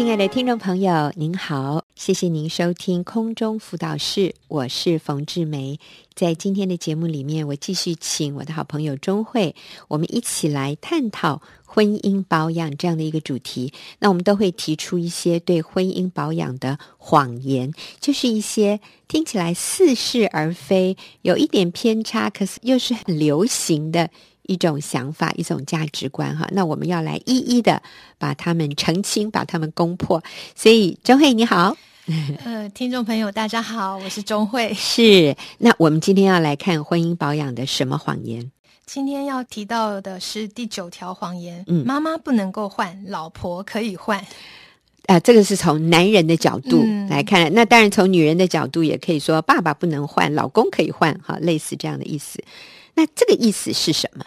[0.00, 5.78] 亲爱的听众朋友，您好，谢谢您收听空中辅导室，我是冯志梅。
[6.14, 9.54] 在今天的节目里面，我继续请我的好朋友钟慧，
[9.88, 13.74] 我们一起来探讨婚姻保养这样的一个主题。
[13.98, 17.70] 那我们都会提出一些对婚姻保养的谎言，
[18.00, 24.08] 就是一些听起来似是而非，有一点偏差，可是又是很流行的。
[24.42, 27.82] 一种想法，一种价值观，哈，那我们要来一一的
[28.18, 30.22] 把他们澄清，把他们攻破。
[30.54, 31.76] 所以，钟慧你好，
[32.44, 34.72] 呃，听众朋友大家好，我是钟慧。
[34.78, 38.50] 是，那我们今天要来看婚姻保养的什么谎言？
[38.86, 41.64] 今天要提到的是第九条谎言。
[41.68, 44.18] 嗯，妈妈不能够换，老婆可以换。
[45.06, 52.42] 啊、呃，这个是从男人的角度来看，嗯、那当然从女人的角度也可以说，爸爸不能换，老公可以换，哈，类似这样的意思。
[53.00, 54.22] 那这个意思是什么？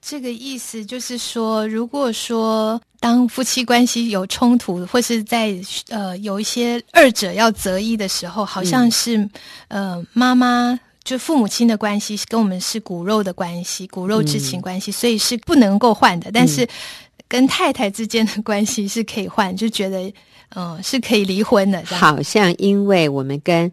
[0.00, 5.54] 这个意思就是说，如果说当夫妻关系有冲突，或是在
[5.90, 9.30] 呃有一些二者要择一的时候，好像是、嗯、
[9.68, 16.30] 呃妈妈就父母亲的关系跟我们是骨肉的关系，骨肉之情关系，嗯、所以是不能够换的。
[16.32, 16.66] 但是
[17.28, 20.00] 跟太太之间的关系是可以换，就觉得
[20.54, 21.84] 嗯、呃、是可以离婚的。
[21.84, 23.70] 好像因为我们跟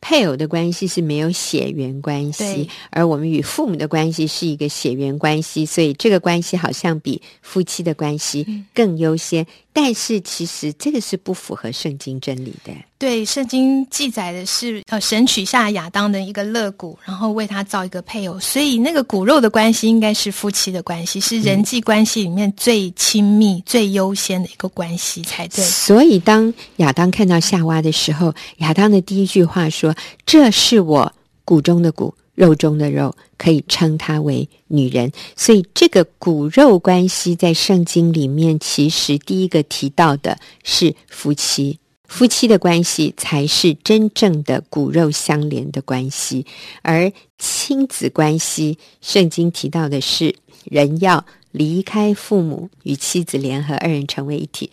[0.00, 9.44] 配偶的关系是没有血缘关系，而我们与父母的关系是一个血缘关系，所以这个关系好像比夫妻的关系更优先。
[9.44, 12.72] 嗯、但是其实这个是不符合圣经真理的。
[13.00, 25.64] 对，圣经记载的是，呃，神取下亚当的一个肋骨，然后为他造一个配偶，所以那个骨肉的关系应该是夫妻的关系，是人际关系里面最亲密、嗯、最优先的一个关系才对。
[25.64, 29.94] 所以当亚当看到夏娃的时候，亚当的第一句话说
[30.26, 31.10] ：“这是我
[31.46, 41.78] 骨中的骨，肉中的肉，可以称她为女人。”所以这个骨肉关系在圣经里面，其实第一个提到的是夫妻。
[42.10, 46.44] 夫妻的关系才是真正的骨肉相连的关系，
[46.82, 50.34] 而亲子关系，圣经提到的是
[50.64, 54.70] 人要离开父母，与妻子联合，二人成为一体。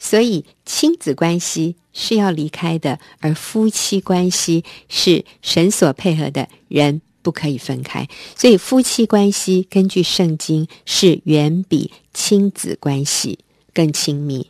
[0.00, 8.06] 所以亲子关系是要离开的，而夫妻关系是神所配合的，人不可以分开。
[8.34, 13.38] 所以夫妻关系根据圣经是远比亲子关系
[13.72, 14.48] 更亲密。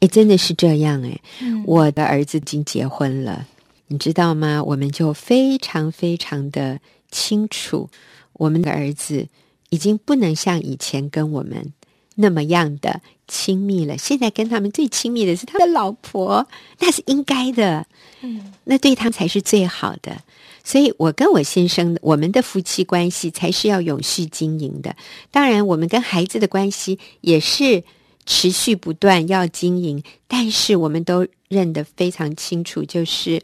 [0.00, 1.20] 哎，真的是这样哎！
[1.42, 3.46] 嗯、我的儿子已经结婚了，
[3.88, 4.64] 你知道吗？
[4.64, 6.80] 我们就非常非常的
[7.10, 7.90] 清楚，
[8.32, 9.28] 我们的儿子
[9.68, 11.74] 已经不能像以前跟我们
[12.14, 13.98] 那么样的亲密了。
[13.98, 17.86] 现在跟他们最亲密的是他的老婆，那是应该的，
[18.22, 20.22] 嗯，那对他才是最好的。
[20.64, 24.96] 所以，我跟我先生，我们的夫妻关系才是要永续经营的。
[25.30, 27.84] 当然，我们跟孩子的关系也是。
[28.32, 33.42] 持续不断要经营，但是我们都认得非常清楚，就是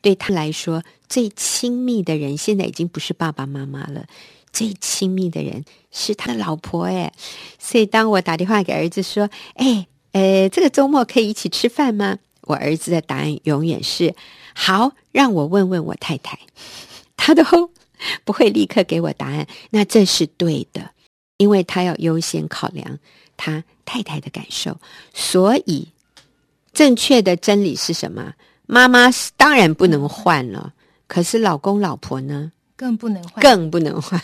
[0.00, 4.06] 对他来说最亲密的人，现在已经不是爸爸妈妈了，
[4.52, 6.84] 最亲密的人是他的老婆。
[6.84, 7.12] 哎，
[7.58, 9.28] 所以当我打电话给儿子说
[9.58, 14.14] ：“哎，呃，这个周末可以一起吃饭吗？”我儿子的答案永远是
[14.54, 16.38] ：“好，让我问问我太太。”
[17.18, 17.42] 他都
[18.24, 20.92] 不会立刻给我答案，那这是对的，
[21.38, 22.98] 因为他要优先考量
[23.36, 24.76] 他太太的感受，
[25.14, 25.88] 所以
[26.72, 28.34] 正确的真理是什么？
[28.66, 30.74] 妈妈当然不能换了，
[31.06, 32.52] 可是老公老婆呢？
[32.76, 34.20] 更不能换，更不能换，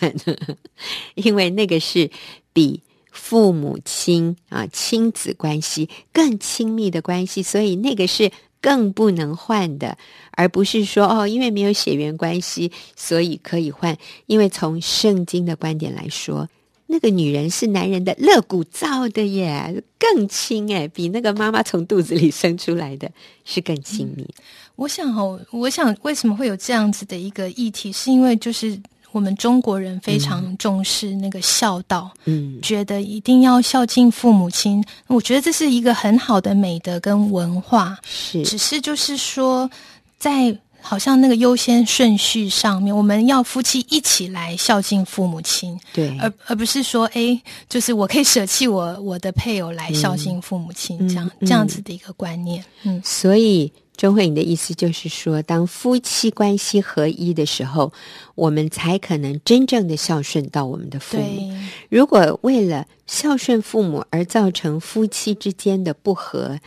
[1.14, 2.10] 因为那个是
[2.52, 9.96] 比父母亲啊亲子关系更亲密的关系，所以那个是更不能换的，
[10.32, 13.96] 而不是说哦，因为没有血缘关系，所以可以换。
[14.26, 16.48] 因为从圣经的观点来说。
[16.94, 23.10] 那个女人是男人的肋骨造的耶，更亲哎，比那个妈妈从肚子里生出来的
[23.44, 24.22] 是更亲密。
[24.22, 24.42] 嗯，
[24.76, 34.80] 我想哦，我想为什么会有这样子的一个议题，是因为就是我们中国人非常重视那个孝道，嗯，觉得一定要孝敬父母亲。
[35.08, 39.68] 我觉得这是一个很好的美德跟文化，是，只是就是说
[40.16, 40.56] 在。
[40.86, 47.40] 好像那个优先顺序上面，我们要夫妻一起来孝敬父母亲，对，而而不是说，哎，
[47.70, 52.62] 就是我可以舍弃我我的配偶来孝敬父母亲，嗯、这样这样子的一个观念。
[52.82, 57.92] 嗯，所以钟慧你的意思就是说，当夫妻关系合一的时候，
[58.34, 61.22] 我们才可能真正的孝顺到我们的父母。
[61.22, 66.58] 对如果为了孝顺父母而造成夫妻之间的不和，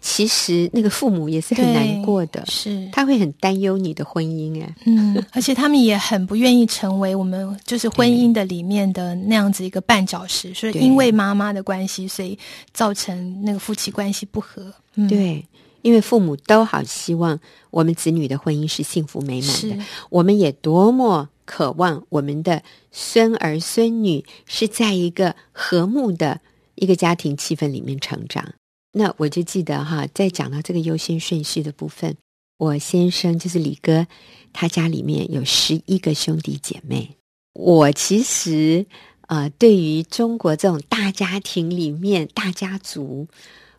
[0.00, 4.68] 其实那个父母也是很难过的，是他会很担忧你的婚姻啊。
[4.84, 12.38] 嗯，而且他们也很不愿意成为我们就是婚姻的里面的那样子一个绊脚石，所以因为妈妈的关系，所以
[12.72, 14.72] 造成那个夫妻关系不和。
[14.94, 15.44] 嗯、对。
[15.82, 17.38] 因为父母都好希望
[17.70, 26.40] 我们子女的婚姻是幸福美满的，我们也多么渴望我们的孙儿孙女是在一个和睦的
[26.74, 28.54] 一个家庭气氛里面成长。
[28.92, 32.16] 那我就记得哈，在讲到这个优先顺序的部分，
[32.58, 34.06] 我先生就是李哥，
[34.52, 37.10] 他家里面有十一个兄弟姐妹。
[37.52, 38.86] 我其实
[39.22, 43.28] 啊、呃，对于中国这种大家庭里面大家族。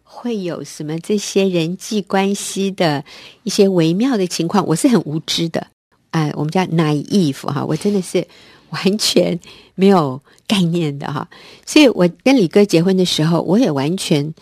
[0.10, 3.04] 会有什么这些人际关系的
[3.44, 4.66] 一些微妙的情况？
[4.66, 5.68] 我是很无知的，
[6.12, 8.26] 哎、我们叫 naive 哈，我真的是
[8.70, 9.40] 完全
[9.76, 11.30] 没有概念的哈。
[11.66, 14.34] 所以我跟李哥结婚的时候，我也完全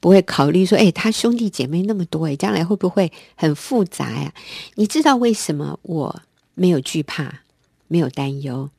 [0.00, 4.34] 不会考虑说，哎，他兄弟姐妹那么多，哎，将来会不会很复杂呀？
[4.74, 6.20] 你知道为什么我
[6.54, 7.42] 没有惧怕，
[7.86, 8.70] 没有担忧？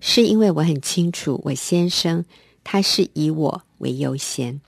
[0.00, 2.24] 是因为我很清楚，我先生
[2.62, 4.60] 他是以我为优先。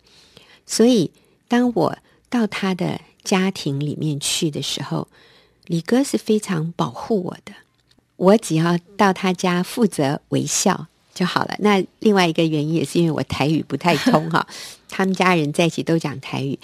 [0.66, 1.11] 所以，
[1.49, 1.99] 当我
[2.31, 5.08] 到他的家庭里面去的时候，
[5.66, 7.52] 李哥是非常保护我的。
[8.16, 11.56] 我只要到他家负责微笑就好了。
[11.58, 14.46] 那另外一个原因也是因为我台语不太通哈，
[14.88, 16.58] 他们家人在一起都讲台语，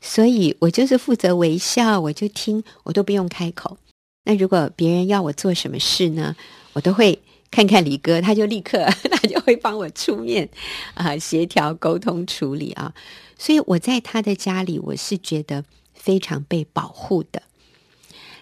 [0.00, 3.76] 所以我就是负责微笑，我就听，我都不用开口。
[4.24, 6.36] 那如果别人要我做什么事呢，
[6.74, 7.18] 我都会。
[7.50, 10.48] 看看李哥，他就立刻， 他就会帮我出面
[10.94, 12.94] 啊，协调沟通处理啊。
[13.36, 17.42] 所以我在他的家里，我是觉得非常被保护的。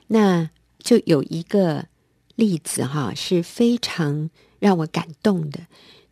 [0.08, 1.86] 那就有一个
[2.34, 4.28] 例子哈，是非常
[4.58, 5.60] 让我感动的，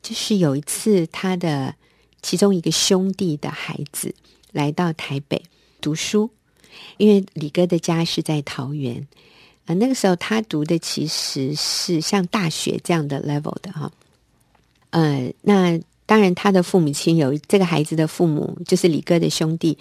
[0.03, 1.75] 就是有一次他的
[2.23, 4.15] 其中一个兄弟的孩子
[4.53, 5.43] 来到台北
[5.81, 6.31] 读书，
[6.97, 9.07] 因为李哥的家是在桃园。
[9.67, 13.91] 啊，那个时候他读的其实是像大学这样的 level 的哈，
[14.91, 19.77] 呃，那当然他的父母亲有这个孩子的父母，就是李哥的兄弟，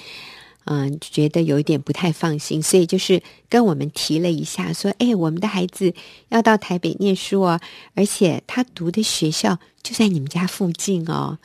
[0.63, 5.93] 嗯、觉得有一点不太放心，所以就是跟我们提了一下，说，哎，我们的孩子
[6.29, 7.61] 要到台北念书哦，
[7.93, 11.37] 而且他读的学校就在你们家附近哦。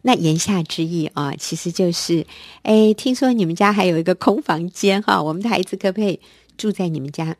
[0.00, 2.26] 那言下之意啊，其实就是，
[2.62, 6.18] 哎，听说你们家还有一个空房间哈，我们的孩子可不可以
[6.56, 7.36] 住在你们家？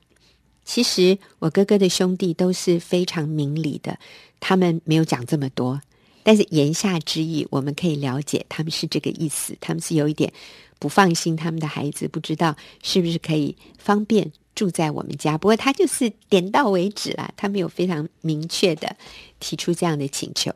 [0.65, 3.99] 其实我哥哥的兄弟都是非常明理的，
[4.41, 5.81] 他们没有讲这么多，
[6.23, 10.33] 但是言下之意，我们可以了解他们是这个意思，他们是有一点
[10.79, 15.37] 不放心他们的孩子，不知道是不是可以方便住在我们家。
[15.37, 18.97] 不过他就是点到为止啦，他没有非常明确的
[19.41, 20.53] 提出这样的请求。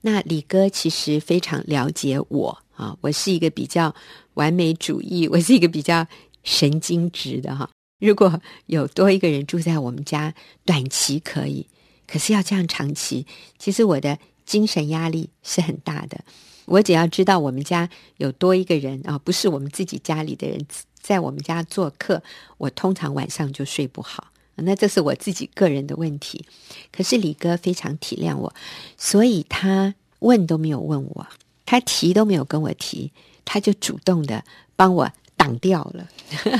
[0.00, 3.94] 那李哥其实非常了解我啊，我是一个比较
[4.34, 6.06] 完美主义，我是一个比较
[6.42, 7.68] 神经质的哈。
[7.98, 10.34] 如果有多一个人住在我们家，
[10.64, 11.66] 短期可以，
[12.06, 13.26] 可是要这样长期，
[13.58, 16.20] 其实我的精神压力是很大的。
[16.66, 17.88] 我只要知道我们家
[18.18, 20.66] 有多一个人啊，不是我们自己家里的人
[21.00, 22.22] 在我们家做客，
[22.58, 24.32] 我通常晚上就睡不好。
[24.56, 26.44] 那这是我自己个人的问题。
[26.90, 28.54] 可是李哥非常体谅我，
[28.98, 31.26] 所以他问都没有问我，
[31.64, 33.12] 他提都没有跟我提，
[33.44, 34.44] 他就主动的
[34.74, 35.10] 帮我。
[35.36, 36.08] 挡掉了，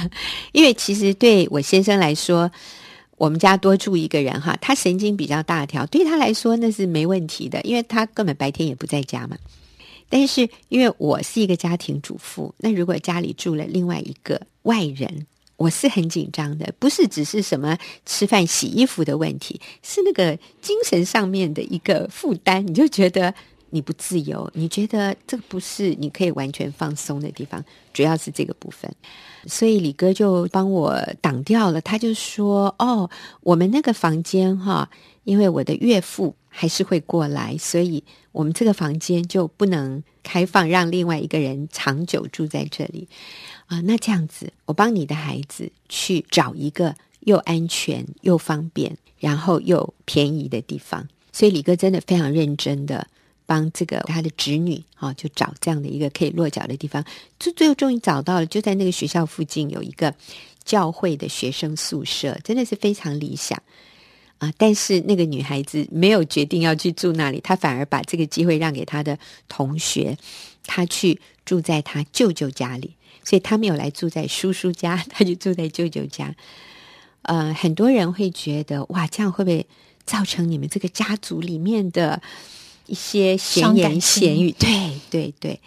[0.53, 2.51] 因为其实对我先生来说，
[3.17, 9.37] 我们家多住一个人哈，他神经比较大条，对他来说那是没问题的，因为他根本白天也不在家嘛。
[10.09, 15.27] 但是因为我是一个家庭主妇，那如果家里住了另外一个外人，
[15.57, 23.35] 我是很紧张的，不是只是什么吃饭洗衣服的问题，是那个精神上面的一个负担，你就觉得。
[23.71, 28.91] 你不自由，你觉得这个不是你可以完全放松的地方，主要是这个部分。
[29.47, 33.11] 所以李哥就帮我挡掉了，他就说：“哦，
[33.43, 34.89] 我们那个房间哈，
[35.25, 43.09] 因为我的岳父还是会过来，所以我们这个房间就不能开放，让另外一个人长久住在这里
[43.67, 43.81] 啊。
[43.83, 51.07] 那这样子，我帮你的孩子去找一个又安全又方便，然后又便宜的地方。
[51.33, 53.07] 所以李哥真的非常认真的。”
[53.47, 57.05] 帮这个他的侄女啊，就找这样的一个可以落脚的地方，
[57.39, 60.13] 就最后终于找到了，就在那个学校附近有一个
[60.65, 63.63] 教会的学生宿舍，真的是非常理想
[64.39, 64.53] 啊！
[64.59, 70.19] 但是那个女孩子没有决定要去住那里，她反而把这个机会让给她的同学，
[70.65, 72.95] 她去住在她舅舅家里。
[73.25, 76.35] 所以她没有来住在叔叔家， 她就住在舅舅家。
[77.23, 79.67] 呃，很多人会觉得哇，这样会不会
[80.05, 82.23] 造成你们这个家族里面的
[82.87, 84.53] 一些闲言闲语？
[84.53, 85.61] 对对对，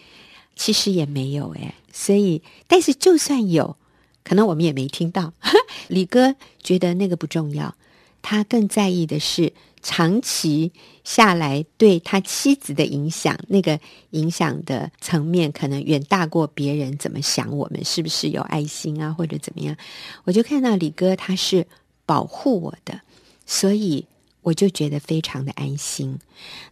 [0.55, 1.73] 其实也没有哎。
[1.91, 3.75] 所以，但是就算有，
[4.23, 5.33] 可能我们也没听到。
[5.87, 7.75] 李哥觉得那个不重要，
[8.21, 9.53] 他更在意的是。
[9.81, 10.73] 长期
[11.05, 19.77] 下来对他妻子的影响，那个影响的层面可能远大过别人怎么想我们是不是有爱心啊，或者怎么样？
[20.25, 21.65] 我就看到李哥他是
[22.05, 22.99] 保护我的，
[23.45, 24.05] 所以
[24.41, 26.19] 我就觉得非常的安心。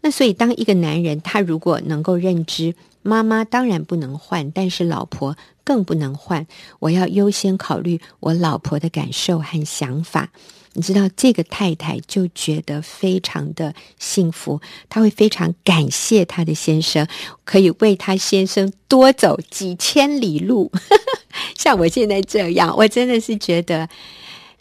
[0.01, 6.45] 那所以当一个男人他如果能够认知妈妈当然不能换，但是老婆更不能换，
[6.79, 10.29] 我要优先考虑我老婆的感受和想法。
[10.73, 17.07] 你知道这个太太就觉得非常的幸福，她会非常感谢她的先生，
[17.45, 20.71] 可以为她先生多走几千里路。
[21.57, 23.89] 像我现在这样，我真的是觉得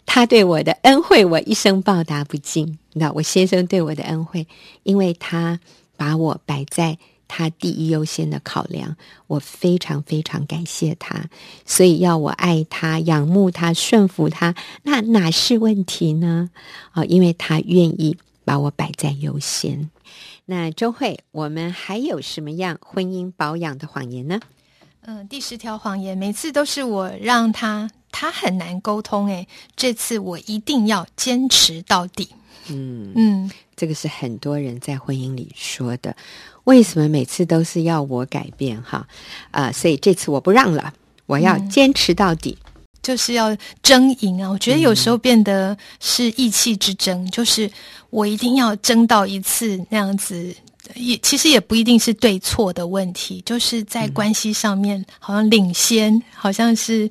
[0.07, 2.79] 他对我的恩惠，我一生报答不尽。
[2.93, 4.47] 那，我先生对我的恩惠，
[4.81, 5.59] 因为他
[5.95, 6.97] 把我摆在。
[7.29, 8.95] 他第一优先的考量，
[9.27, 11.25] 我非常非常感谢他，
[11.65, 16.49] 所以要我爱他、仰慕他、顺服他，那哪是问题呢？
[16.91, 19.89] 啊、哦，因为他愿意把我摆在优先。
[20.45, 24.39] 那周慧，我们还有什么样婚姻保养的谎言呢？
[25.01, 29.45] 嗯、第十条谎言，每次都是我让他，他很难沟通，哎，
[29.75, 32.29] 这次我一定要坚持到底。
[32.69, 36.15] 嗯嗯，这个是很多人在婚姻里说的。
[36.65, 38.81] 为什么每次都是要我改变？
[38.81, 39.07] 哈
[39.51, 40.93] 啊、呃，所以这次我不让了，
[41.25, 44.49] 我要坚持到底，嗯、就是要争赢啊！
[44.49, 47.71] 我觉得有时候变得是意气之争，嗯、就是
[48.09, 50.53] 我一定要争到一次那样子，
[50.95, 57.09] 也其实也不一定是对错的问题，就是在关系上面好像领先，嗯、好像是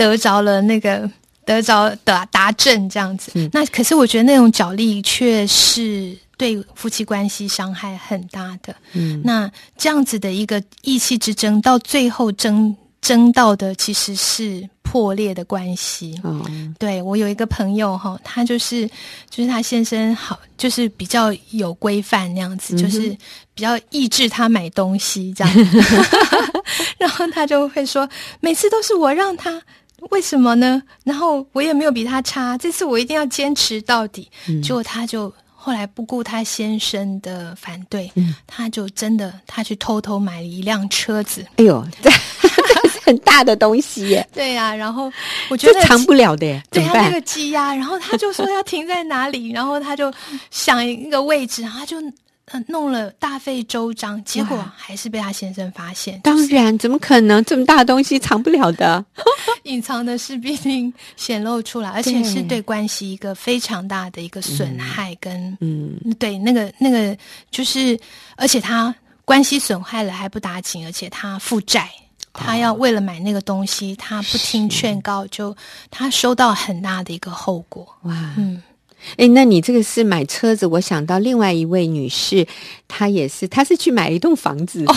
[0.00, 1.10] 得着了那个。
[1.42, 8.72] 得着的达阵这样子，嗯、那可是我觉得那种角力却是对夫妻关系伤害很大的。
[8.92, 16.20] 嗯，那这样子的一个意气之争，到最后争争到的其实是破裂的关系。
[16.22, 16.40] 哦，
[16.78, 18.88] 对，我有一个朋友哈，他就是
[19.28, 23.16] 就是他先生好，就是比较有规范那样子，嗯、就是
[23.54, 25.52] 比较抑制他买东西这样，
[26.96, 29.60] 然后他就会说，每次都是我让他。
[30.10, 30.82] 为什么呢？
[31.04, 34.30] 然后我也没有比他差，这次我一定要坚持到底。
[34.48, 41.44] 嗯、结果他就后来不顾他先生的反对，嗯、他就真的他去偷偷买了一辆车子。
[41.56, 42.10] 哎呦，这
[42.82, 44.28] 这是很大的东西耶！
[44.32, 45.12] 对呀、啊，然后
[45.48, 50.12] 我觉得藏不了的耶，对他那个积压，然后他就说要停在哪里，然后他就
[50.50, 51.96] 想一个位置，然后他就。
[52.66, 56.20] 弄了大费周章，结果还是被他先生发现。
[56.20, 59.04] 当然，怎么可能这么大的东西藏不了的？
[59.64, 65.16] 隐藏的是必定显露出来，而且是对关系一个非常大的一个损害。
[65.20, 67.16] 跟嗯，对那个那个
[67.50, 67.98] 就是，
[68.36, 71.88] 而且他关系损害了还不打紧，而且他负债，
[72.32, 75.56] 他要为了买那个东西，他不听劝告，就
[75.90, 77.86] 他收到很大的一个后果。
[78.02, 78.62] 哇，嗯。
[79.16, 80.66] 哎，那你这个是买车子？
[80.66, 82.46] 我想到另外一位女士，
[82.88, 84.94] 她也是，她是去买一栋房子，哦、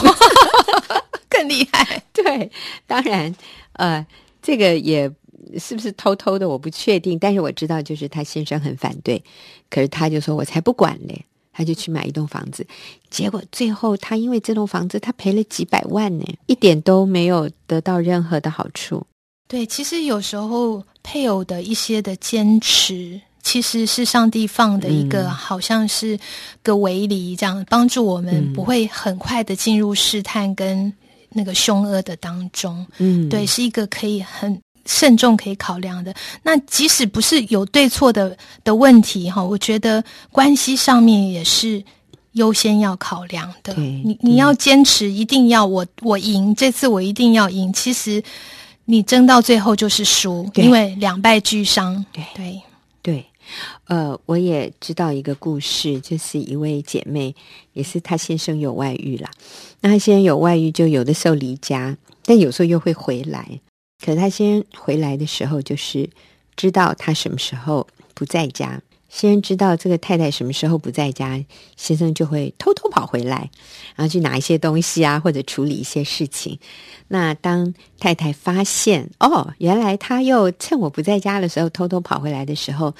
[1.30, 2.04] 更厉害。
[2.14, 2.52] 对，
[2.86, 3.34] 当然，
[3.74, 4.06] 呃，
[4.42, 5.12] 这个也
[5.58, 7.18] 是不是偷偷的，我不确定。
[7.18, 9.24] 但是我知道，就是她先生很反对，
[9.70, 12.66] 可是她就说：“我才不管嘞！”她就去买一栋房子，
[13.12, 19.06] 结果最后她因为这栋房子，她赔了几百万呢，一点都没有得到任何的好处。
[19.48, 23.22] 对，其实有时候配偶的一些的坚持。
[23.44, 26.18] 其实是上帝放的一个，嗯、好像是
[26.64, 30.92] 个围篱，这样帮助我们不会很快的进入试探跟
[31.30, 32.88] 那个凶恶的当中。
[32.98, 36.14] 嗯，对，是一个可以很慎重可以考量的。
[36.42, 41.84] 那即使不是有对错的的问题哈，我觉得关系上面也是
[42.32, 43.74] 优先要考量的。
[43.76, 47.72] 你你要坚持，一定要我我赢，这次我一定要赢。
[47.74, 48.24] 其实
[48.86, 52.04] 你争到最后就是输，因为两败俱伤。
[52.14, 52.62] 对对
[53.02, 53.26] 对。
[53.86, 57.36] 呃，我也知道一个故事，就是一位姐妹，
[57.74, 59.30] 也是她先生有外遇啦。
[59.82, 63.60] 那她先生有外遇，就有的时候离家，但有时候又会回来。
[64.04, 66.10] 可她先生回来的时候，就是
[66.56, 68.82] 知道她什么时候不在家。
[69.14, 71.40] 先生知道这个太太什么时候不在家，
[71.78, 73.52] 先生就会偷偷跑回来，
[73.96, 76.58] 然后去拿一些东西啊，或者处理一些事情。
[77.10, 82.96] 那当太太发现，哦，原来他又趁我不在家的时候偷偷跑回来的时候，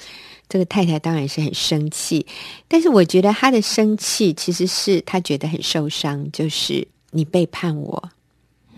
[0.48, 2.24] 这个太太当然是很生气。
[2.68, 8.10] 但是我觉得她的生气其实是她觉得很受伤，就是你背叛我，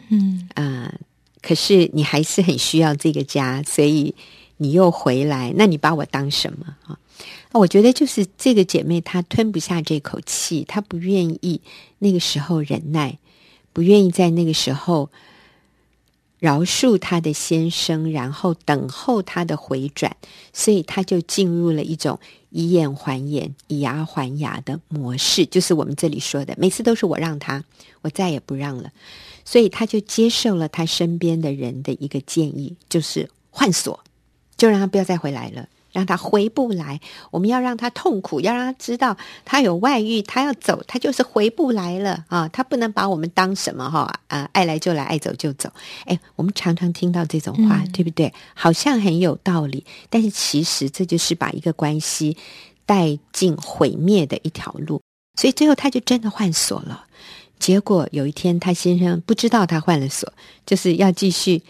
[0.08, 0.94] 嗯啊。
[1.42, 4.14] 可是你还是很需要这个家，所以
[4.56, 6.98] 你又回来，那你把我当什么啊？
[7.52, 11.60] 我觉得就是这个姐妹，她吞不下这口气，她不愿意
[11.98, 13.18] 那个时候忍耐，
[13.72, 15.10] 不愿意在那个时候
[16.38, 20.16] 饶恕她的先生，然后等候他的回转，
[20.52, 22.20] 所以她就进入了一种
[22.50, 27.64] 以眼还眼、以牙还牙的模式，就是我们这里说的，每次都是我让他，
[28.02, 28.92] 我再也不让了，
[29.46, 33.98] 所以她就接受了她身边的人的一个建议，就是换锁，
[34.58, 35.68] 就让他不要再回来了。
[35.96, 37.00] 让他回不来，
[37.30, 42.46] 我们要让他痛苦，要让他知道他有外遇，他要走，他就是回不来了啊！
[42.48, 45.70] 他不能把我们当什么哈啊、呃，爱来就来，爱走就走。
[46.04, 48.30] 哎，我们常常听到这种话，嗯、对不对？
[48.52, 52.36] 好像很有道理，但是其实这就是把一个关系
[52.84, 55.00] 带进毁灭的一条路。
[55.40, 57.06] 所以最后他就真的换锁了。
[57.58, 60.30] 结果有一天，他先生不知道他换了锁，
[60.66, 61.62] 就是要继续。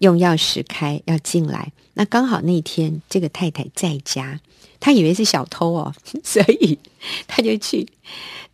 [0.00, 4.40] 用钥匙开要进来，那刚好那天这个太太在家，
[4.80, 6.78] 她以为是小偷哦， 所以
[7.28, 7.86] 她就去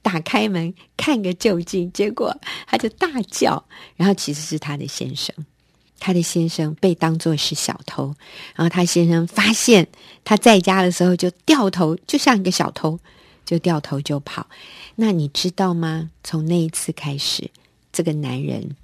[0.03, 2.37] 打开门看个究竟，结果
[2.67, 3.65] 她就大叫，
[3.97, 5.33] 然后其实是她的先生，
[6.01, 8.15] 她的先生被当作是小偷，
[8.57, 9.87] 然后他先生发现
[10.25, 12.99] 他在家的时候就掉头，就像一个小偷，
[13.45, 14.49] 就掉头就跑。
[14.97, 16.11] 那你知道吗？
[16.25, 17.49] 从那一次开始，
[17.93, 18.75] 这个男人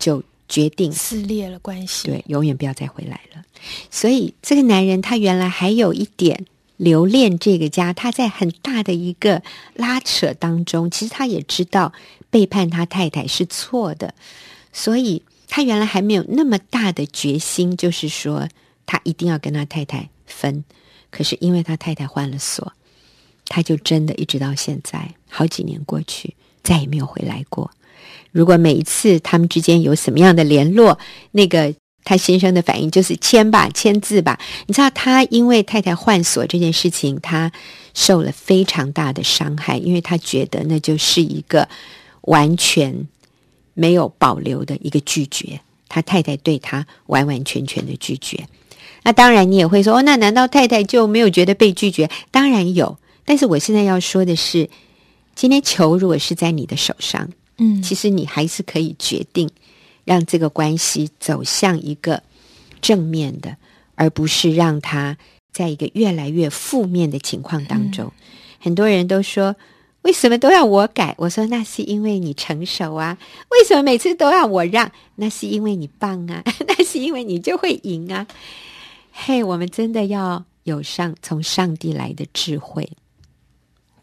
[0.00, 0.24] 就。
[0.48, 3.44] 决定撕裂了关系，对，永远不要再回来了。
[3.90, 9.42] 所以这个男人他原来还有一点留恋这个家，他在很大的一个
[9.74, 11.92] 拉扯当中，其实他也知道
[12.30, 14.14] 背叛他太太是错的，
[14.72, 18.48] 所以他原来还没有那么大的决心，就是说
[18.86, 20.64] 他一定要跟他太太分。
[21.10, 22.72] 可是因为他太太换了锁，
[23.46, 27.70] 他就真的一直到现在好几年过去，再也没有回来过。
[28.32, 30.98] 如果每一次他们之间有什么样的联络，
[31.32, 34.38] 那个他先生的反应就是签吧，签字吧。
[34.66, 37.50] 你知道他因为太太换锁这件事情，他
[37.94, 41.68] 受了非常大的伤害，因为他觉得那就是一个
[42.22, 43.08] 完全
[43.74, 48.46] 没有保留的一个拒绝，他太太对他完完全全的拒绝。
[49.02, 52.10] 那当然你也会说，哦，那难道太太就没有觉得被拒绝？
[52.30, 54.68] 当然有，但是我现在要说的是，
[55.34, 57.28] 今天球如果是在你的手上。
[57.58, 59.50] 嗯，其实你还是可以决定
[60.04, 62.22] 让这个关系走向一个
[62.80, 63.56] 正面的，
[63.94, 65.18] 而不是让它
[65.52, 68.06] 在一个越来越负面的情况当中。
[68.06, 68.12] 嗯、
[68.60, 69.56] 很多人都说，
[70.02, 71.14] 为什么都要我改？
[71.18, 73.18] 我说那是因为你成熟啊。
[73.50, 74.90] 为什么每次都要我让？
[75.16, 78.26] 那是因为你棒啊， 那是因为你就会赢啊。
[79.10, 82.88] 嘿，我们真的要有上从上帝来的智慧。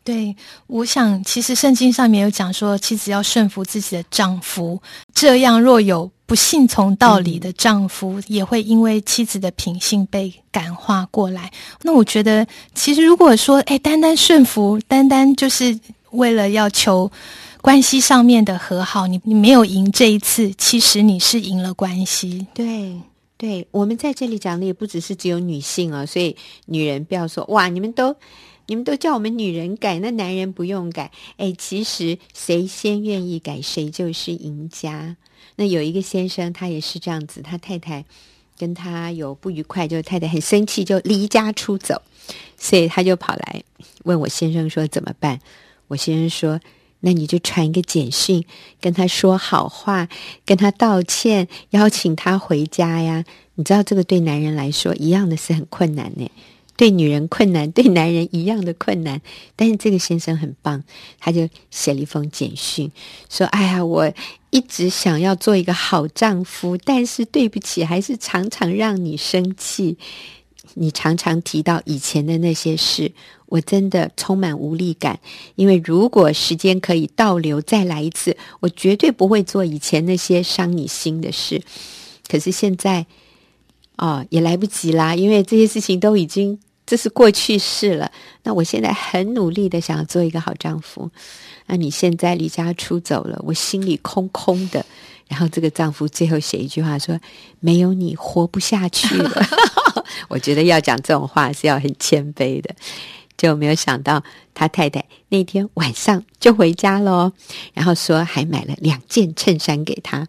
[0.05, 0.35] 对，
[0.67, 4.79] 我想其实圣经上面有讲说，妻子要顺服自己的丈夫，
[5.15, 11.51] 这样若有不信从道理的丈夫，嗯、也会因为妻子的品性被感化过来。
[11.81, 15.75] 那我觉得，其实如果说，哎，单单顺服，单单就是
[16.11, 17.11] 为了要求
[17.59, 22.45] 关系上面的和好，你你没有赢这一次，其实你是赢了关系。
[22.53, 22.95] 对，
[23.39, 26.35] 对，我们在这里讲的也不只是只有女性啊、哦，所以
[26.67, 28.15] 女人不要说哇，你们都。
[28.67, 31.11] 你们都叫我们女人改，那男人不用改。
[31.37, 35.17] 哎，其实谁先愿意改，谁就是赢家。
[35.57, 38.03] 那有一个先生，他也是这样子，他太太
[38.57, 42.01] 跟他有不愉快，就太太很生气，就离家出走，
[42.57, 43.63] 所以他就跑来
[44.03, 45.39] 问我先生说怎么办？
[45.87, 46.59] 我先生说，
[47.01, 48.43] 那你就传一个简讯，
[48.81, 50.09] 跟他说好话，
[50.45, 53.23] 跟他道歉，邀请他回家呀。
[53.53, 56.29] 你知道这个对男人来说一样的是很困难呢。
[56.77, 59.21] 对女人困难，对男人一样的困难。
[59.55, 60.83] 但是这个先生很棒，
[61.19, 62.91] 他就写了一封简讯，
[63.29, 64.11] 说：“哎呀，我
[64.49, 69.97] 一直想要做一个好丈夫，但是对不起，还是常常让你生气。
[70.73, 73.13] 你常常提到以前的那些事，
[73.45, 75.17] 我真的充满无力感。
[75.55, 81.61] 因为如果时间可以倒流再来一次，我绝对不会做以前那些伤你心的事。
[82.27, 83.05] 可是现在，
[83.95, 88.11] 哦，也来不及啦，因为这些事情都已经。”这是过去式了。
[88.43, 91.09] 那我现在很努力的想要做一个好丈夫。
[91.65, 94.85] 那你现在离家出走了，我心里空空的。
[95.27, 97.19] 然后这个丈夫最后写一句话说
[97.59, 99.41] ：“没有你活不下去了。
[100.29, 102.75] ”我觉得要讲这种话是要很谦卑的。
[103.37, 107.31] 就没有想到他太太那天晚上就回家喽，
[107.73, 110.25] 然后说还买了两件衬衫给他。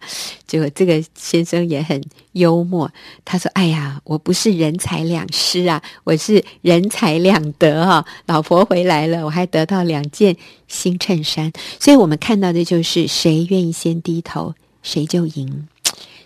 [0.47, 2.91] 结果这个先生也很幽默，
[3.25, 8.05] 他说：“哎呀，我不是人财两失啊，我是人财两得哈、哦。
[8.27, 11.53] 老婆回来了，我还得到两件新衬衫。
[11.79, 15.69] 所以我们看到的就是谁愿意先低头，谁就赢。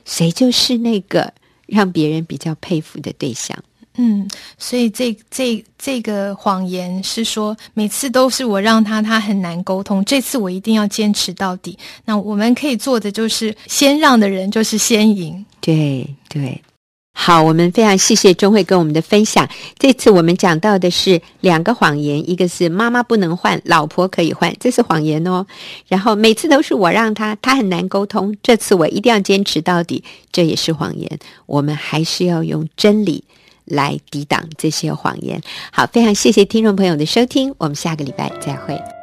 [0.05, 1.33] 谁就是那个
[1.67, 3.57] 让别人比较佩服的对象。
[3.97, 10.05] 嗯，所以这这这个谎言是说，每次都是我让他，他很难沟通。
[10.05, 11.77] 这次我一定要坚持到底。
[12.05, 15.45] 那我们可以做的就是，先让的人就是先赢。
[15.61, 16.63] 对对。
[17.13, 19.47] 好，我们非常谢谢钟慧跟我们的分享。
[19.79, 25.45] 这次我们讲到的是两个谎言，一个是妈妈不能换，老婆可以换，这是谎言哦。
[25.89, 31.19] 然后每次都是我让他，他很难沟通，这次我一定要坚持到底，这也是谎言。
[31.45, 33.23] 我们还是要用真理
[33.71, 35.41] 来抵挡这些谎言。
[35.73, 39.00] 好，非常谢谢听众朋友的收听，我们下个礼拜再会。